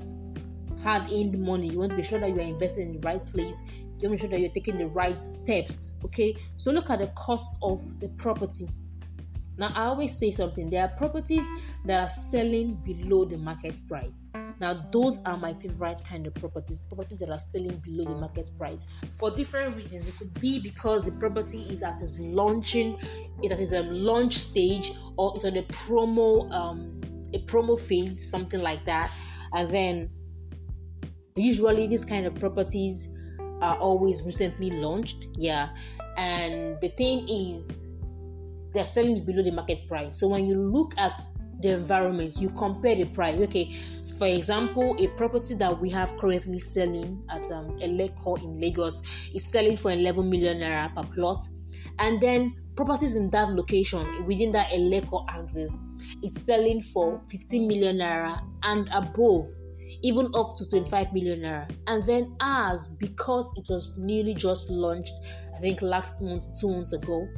hard-earned 0.83 1.39
money, 1.41 1.69
you 1.69 1.79
want 1.79 1.91
to 1.91 1.97
be 1.97 2.03
sure 2.03 2.21
that 2.21 2.29
you 2.29 2.37
are 2.37 2.41
investing 2.41 2.89
in 2.89 3.01
the 3.01 3.09
right 3.09 3.25
place. 3.25 3.63
You 3.67 3.87
want 3.87 4.01
to 4.03 4.09
be 4.11 4.19
sure 4.19 4.29
that 4.29 4.41
you're 4.41 4.53
taking 4.53 4.77
the 4.77 4.87
right 4.89 5.25
steps. 5.25 5.93
Okay. 6.05 6.37
So 6.59 6.71
look 6.71 6.91
at 6.91 6.99
the 6.99 7.07
cost 7.17 7.59
of 7.63 7.81
the 7.99 8.09
property. 8.11 8.69
Now, 9.57 9.73
I 9.75 9.85
always 9.85 10.19
say 10.19 10.33
something 10.33 10.69
there 10.69 10.83
are 10.83 10.97
properties 10.97 11.47
that 11.85 12.01
are 12.01 12.09
selling 12.09 12.75
below 12.85 13.25
the 13.25 13.39
market 13.39 13.81
price. 13.89 14.25
Now, 14.61 14.87
those 14.91 15.23
are 15.23 15.37
my 15.37 15.55
favorite 15.55 16.03
kind 16.05 16.27
of 16.27 16.35
properties 16.35 16.81
properties 16.81 17.19
that 17.21 17.31
are 17.31 17.39
selling 17.39 17.77
below 17.79 18.05
the 18.05 18.21
market 18.21 18.51
price 18.59 18.87
for 19.19 19.31
different 19.31 19.77
reasons. 19.77 20.09
It 20.09 20.17
could 20.19 20.41
be 20.41 20.61
because 20.61 21.05
the 21.05 21.13
property 21.13 21.63
is 21.63 21.83
at 21.83 22.01
its 22.01 22.19
launching, 22.19 22.99
it 23.43 23.53
at 23.53 23.61
its 23.61 23.73
um, 23.73 23.91
launch 23.91 24.35
stage, 24.35 24.93
or 25.17 25.33
it's 25.37 25.45
on 25.45 25.57
a 25.57 25.63
promo, 25.65 26.51
um, 26.53 27.01
a 27.33 27.39
promo 27.47 27.79
phase, 27.79 28.29
something 28.31 28.63
like 28.63 28.85
that. 28.87 29.11
And 29.53 29.69
then, 29.69 30.11
usually, 31.37 31.87
these 31.87 32.05
kind 32.05 32.27
of 32.27 32.35
properties 32.35 33.09
are 33.61 33.77
always 33.79 34.23
recently 34.25 34.71
launched. 34.71 35.29
Yeah, 35.37 35.71
and 36.17 36.81
the 36.81 36.89
thing 36.91 37.29
is, 37.29 37.94
they're 38.75 38.85
selling 38.85 39.25
below 39.25 39.43
the 39.43 39.53
market 39.53 39.87
price. 39.89 40.19
So 40.19 40.29
when 40.29 40.47
you 40.47 40.57
look 40.61 40.93
at 40.99 41.19
the 41.61 41.71
environment, 41.71 42.37
you 42.39 42.51
compare 42.51 42.97
the 42.97 43.05
price. 43.07 43.41
Okay, 43.41 43.73
for 44.19 44.27
example, 44.27 44.97
a 44.99 45.09
property 45.17 45.55
that 45.55 45.81
we 45.81 45.89
have 45.91 46.17
currently 46.19 46.59
selling 46.59 47.23
at 47.31 47.51
um, 47.51 47.79
Eleko 47.81 48.43
in 48.43 48.61
Lagos 48.61 49.01
is 49.35 49.51
selling 49.51 49.77
for 49.77 49.91
11 49.91 50.29
million 50.29 50.59
naira 50.59 50.95
per 50.95 51.05
plot, 51.15 51.43
and 52.01 52.21
then 52.21 52.55
properties 52.77 53.17
in 53.17 53.31
that 53.31 53.51
location 53.51 54.27
within 54.27 54.51
that 54.53 54.71
Eleko 54.71 55.25
axis, 55.31 55.81
it's 56.23 56.43
selling 56.43 56.81
for 56.81 57.23
15 57.31 57.67
million 57.69 57.99
naira 57.99 58.41
and 58.65 58.89
above 58.93 59.47
even 60.03 60.27
up 60.35 60.57
to 60.57 60.69
25 60.69 61.13
million 61.13 61.41
naira. 61.41 61.71
And 61.87 62.03
then 62.05 62.37
ours, 62.41 62.97
because 62.99 63.53
it 63.57 63.67
was 63.71 63.97
nearly 63.99 64.35
just 64.35 64.69
launched, 64.71 65.15
I 65.57 65.61
think 65.61 65.83
last 65.83 66.23
month, 66.23 66.47
two 66.61 66.71
months 66.71 66.93
ago, 66.93 67.29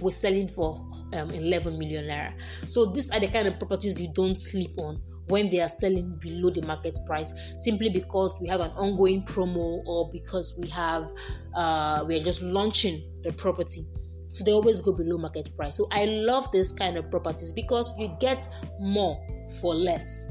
was 0.00 0.16
selling 0.16 0.48
for 0.48 0.84
um, 1.12 1.30
11 1.30 1.78
million 1.78 2.04
naira. 2.04 2.32
So 2.66 2.86
these 2.86 3.10
are 3.10 3.20
the 3.20 3.28
kind 3.28 3.48
of 3.48 3.58
properties 3.58 4.00
you 4.00 4.12
don't 4.12 4.36
sleep 4.36 4.70
on 4.78 5.00
when 5.28 5.48
they 5.48 5.60
are 5.60 5.68
selling 5.68 6.16
below 6.20 6.50
the 6.50 6.62
market 6.62 6.98
price 7.06 7.32
simply 7.56 7.88
because 7.88 8.36
we 8.40 8.48
have 8.48 8.60
an 8.60 8.70
ongoing 8.72 9.22
promo 9.22 9.82
or 9.86 10.10
because 10.12 10.58
we 10.60 10.68
have 10.68 11.10
uh, 11.54 12.04
we 12.06 12.20
are 12.20 12.22
just 12.24 12.42
launching 12.42 13.02
the 13.22 13.32
property. 13.32 13.86
So 14.28 14.44
they 14.44 14.52
always 14.52 14.80
go 14.80 14.92
below 14.92 15.16
market 15.16 15.48
price. 15.56 15.76
So 15.76 15.86
i 15.92 16.04
love 16.04 16.50
this 16.50 16.72
kind 16.72 16.96
of 16.96 17.10
properties 17.10 17.52
because 17.52 17.94
you 17.98 18.14
get 18.20 18.46
more 18.80 19.24
for 19.60 19.74
less 19.74 20.30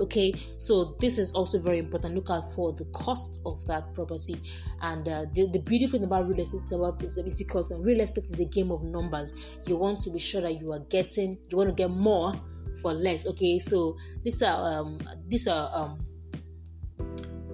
okay 0.00 0.32
so 0.58 0.96
this 1.00 1.18
is 1.18 1.32
also 1.32 1.58
very 1.58 1.78
important. 1.78 2.14
Look 2.14 2.30
out 2.30 2.52
for 2.54 2.72
the 2.72 2.84
cost 2.86 3.40
of 3.46 3.64
that 3.66 3.94
property. 3.94 4.40
And 4.82 5.08
uh, 5.08 5.26
the, 5.34 5.48
the 5.52 5.58
beautiful 5.58 5.98
thing 5.98 6.06
about 6.06 6.28
real 6.28 6.40
estate 6.40 6.62
is 6.62 6.72
about 6.72 6.98
this 6.98 7.16
is 7.18 7.36
because 7.36 7.72
real 7.76 8.00
estate 8.00 8.24
is 8.24 8.40
a 8.40 8.44
game 8.44 8.70
of 8.70 8.82
numbers. 8.82 9.32
You 9.66 9.76
want 9.76 10.00
to 10.00 10.10
be 10.10 10.18
sure 10.18 10.40
that 10.40 10.60
you 10.60 10.72
are 10.72 10.80
getting 10.90 11.38
you 11.50 11.56
want 11.56 11.68
to 11.70 11.74
get 11.74 11.90
more 11.90 12.34
for 12.82 12.92
less. 12.92 13.26
Okay 13.26 13.58
so 13.58 13.96
these 14.22 14.42
are 14.42 14.80
um 14.80 14.98
these 15.28 15.46
are 15.48 15.70
um 15.72 15.98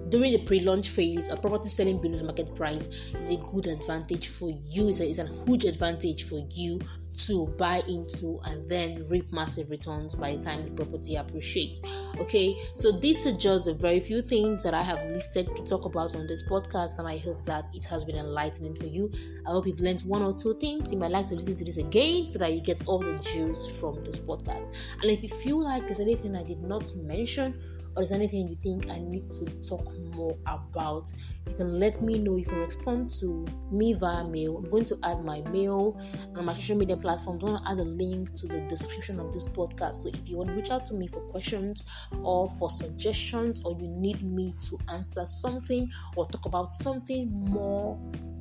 during 0.09 0.33
the 0.33 0.43
pre-launch 0.45 0.89
phase, 0.89 1.29
a 1.29 1.35
property 1.35 1.67
selling 1.67 1.99
below 1.99 2.17
the 2.17 2.23
market 2.23 2.53
price 2.53 3.13
is 3.17 3.31
a 3.31 3.37
good 3.37 3.65
advantage 3.65 4.27
for 4.27 4.51
you. 4.63 4.89
It's 4.89 4.99
a, 4.99 5.09
it's 5.09 5.17
a 5.17 5.27
huge 5.45 5.65
advantage 5.65 6.29
for 6.29 6.45
you 6.51 6.79
to 7.17 7.47
buy 7.57 7.81
into 7.87 8.39
and 8.45 8.67
then 8.69 9.05
reap 9.09 9.31
massive 9.31 9.69
returns 9.69 10.15
by 10.15 10.35
the 10.35 10.43
time 10.43 10.63
the 10.63 10.71
property 10.71 11.15
appreciates. 11.15 11.81
Okay, 12.17 12.55
so 12.73 12.91
these 12.91 13.25
are 13.25 13.33
just 13.33 13.67
a 13.67 13.73
very 13.73 13.99
few 13.99 14.21
things 14.21 14.63
that 14.63 14.73
I 14.73 14.81
have 14.81 15.03
listed 15.07 15.55
to 15.55 15.63
talk 15.63 15.85
about 15.85 16.15
on 16.15 16.27
this 16.27 16.47
podcast, 16.47 16.99
and 16.99 17.07
I 17.07 17.17
hope 17.17 17.43
that 17.45 17.65
it 17.73 17.83
has 17.85 18.03
been 18.03 18.17
enlightening 18.17 18.75
for 18.75 18.85
you. 18.85 19.11
I 19.47 19.51
hope 19.51 19.67
you've 19.67 19.79
learned 19.79 20.01
one 20.01 20.21
or 20.21 20.33
two 20.33 20.53
things. 20.55 20.91
You 20.91 20.97
might 20.97 21.11
like 21.11 21.27
to 21.27 21.35
listen 21.35 21.55
to 21.55 21.65
this 21.65 21.77
again 21.77 22.31
so 22.31 22.39
that 22.39 22.53
you 22.53 22.61
get 22.61 22.87
all 22.87 22.99
the 22.99 23.17
juice 23.19 23.67
from 23.79 24.03
this 24.03 24.19
podcast. 24.19 24.73
And 25.01 25.11
if 25.11 25.23
you 25.23 25.29
feel 25.29 25.61
like 25.61 25.85
there's 25.85 25.99
anything 25.99 26.35
I 26.35 26.43
did 26.43 26.61
not 26.61 26.95
mention, 26.95 27.59
or 27.95 28.03
there's 28.03 28.11
anything 28.11 28.49
you 28.49 28.55
think 28.55 28.89
I 28.89 28.99
need 28.99 29.27
to 29.39 29.45
talk 29.67 29.91
more 30.13 30.37
about, 30.45 31.11
you 31.47 31.55
can 31.55 31.79
let 31.79 32.01
me 32.01 32.17
know. 32.19 32.35
You 32.35 32.45
can 32.45 32.59
respond 32.59 33.09
to 33.21 33.45
me 33.71 33.93
via 33.93 34.25
mail. 34.25 34.57
I'm 34.57 34.69
going 34.69 34.83
to 34.85 34.97
add 35.03 35.23
my 35.23 35.39
mail 35.49 35.99
on 36.35 36.45
my 36.45 36.53
social 36.53 36.77
media 36.77 36.97
platforms. 36.97 37.43
I'm 37.43 37.49
going 37.49 37.63
to 37.63 37.69
add 37.69 37.79
a 37.79 37.83
link 37.83 38.33
to 38.33 38.47
the 38.47 38.59
description 38.67 39.19
of 39.19 39.33
this 39.33 39.47
podcast. 39.47 39.95
So 39.95 40.09
if 40.09 40.27
you 40.27 40.37
want 40.37 40.49
to 40.49 40.55
reach 40.55 40.71
out 40.71 40.85
to 40.87 40.93
me 40.93 41.07
for 41.07 41.21
questions 41.21 41.83
or 42.21 42.49
for 42.49 42.69
suggestions, 42.69 43.61
or 43.63 43.71
you 43.79 43.87
need 43.87 44.21
me 44.23 44.53
to 44.67 44.77
answer 44.89 45.25
something 45.25 45.89
or 46.17 46.27
talk 46.27 46.45
about 46.45 46.73
something 46.73 47.31
more 47.49 47.97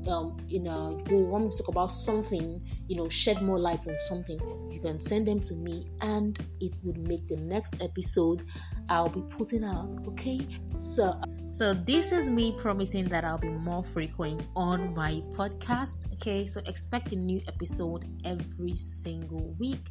um, 0.09 0.37
you 0.49 0.61
know, 0.61 1.03
you 1.09 1.25
want 1.25 1.45
me 1.45 1.51
to 1.51 1.57
talk 1.59 1.69
about 1.69 1.91
something, 1.91 2.63
you 2.89 2.97
know, 2.97 3.09
shed 3.09 3.43
more 3.43 3.59
light 3.59 3.87
on 3.87 3.97
something, 4.07 4.39
you 4.71 4.81
can 4.81 5.01
send 5.01 5.27
them 5.27 5.41
to 5.41 5.55
me 5.55 5.87
and 6.01 6.39
it 6.61 6.79
would 6.83 6.99
make 7.09 7.27
the 7.27 7.37
next 7.37 7.75
episode 7.81 8.45
I'll 8.89 9.09
be 9.09 9.23
putting 9.23 9.65
out. 9.65 9.95
Okay, 10.09 10.47
so 10.79 11.21
so 11.51 11.73
this 11.73 12.13
is 12.13 12.31
me 12.31 12.55
promising 12.59 13.07
that 13.09 13.25
I'll 13.25 13.39
be 13.39 13.49
more 13.49 13.85
frequent 13.85 14.49
on 14.57 14.95
my 14.95 15.23
podcast. 15.31 16.13
Okay, 16.15 16.47
so 16.47 16.61
expect 16.67 17.13
a 17.13 17.17
new 17.17 17.41
episode 17.47 18.07
every 18.25 18.75
single 18.75 19.55
week. 19.59 19.87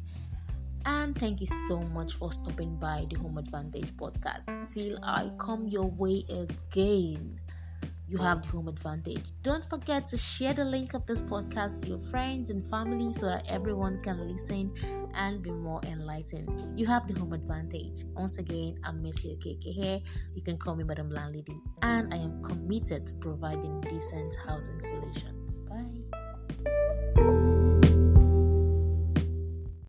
And 0.86 1.16
thank 1.16 1.40
you 1.40 1.46
so 1.46 1.80
much 1.80 2.14
for 2.14 2.32
stopping 2.32 2.76
by 2.76 3.06
the 3.08 3.16
Home 3.16 3.38
Advantage 3.38 3.96
podcast. 3.96 4.50
Till 4.72 4.98
I 5.02 5.30
come 5.38 5.66
your 5.66 5.86
way 5.86 6.24
again 6.28 7.40
you 8.06 8.18
have 8.18 8.42
the 8.42 8.48
home 8.48 8.68
advantage. 8.68 9.24
Don't 9.42 9.64
forget 9.64 10.06
to 10.06 10.18
share 10.18 10.52
the 10.52 10.64
link 10.64 10.94
of 10.94 11.06
this 11.06 11.22
podcast 11.22 11.82
to 11.82 11.88
your 11.88 12.00
friends 12.00 12.50
and 12.50 12.66
family 12.66 13.12
so 13.12 13.26
that 13.26 13.44
everyone 13.48 14.02
can 14.02 14.28
listen 14.28 14.72
and 15.14 15.42
be 15.42 15.50
more 15.50 15.80
enlightened. 15.84 16.78
You 16.78 16.86
have 16.86 17.06
the 17.06 17.18
home 17.18 17.32
advantage. 17.32 18.04
Once 18.14 18.38
again, 18.38 18.78
I'm 18.84 19.02
Messi 19.02 19.36
Okeke 19.36 19.72
here. 19.72 20.00
You 20.34 20.42
can 20.42 20.58
call 20.58 20.76
me 20.76 20.84
Madam 20.84 21.10
Landlady, 21.10 21.60
and 21.82 22.12
I 22.12 22.18
am 22.18 22.42
committed 22.42 23.06
to 23.06 23.14
providing 23.14 23.80
decent 23.82 24.34
housing 24.46 24.80
solutions. 24.80 25.60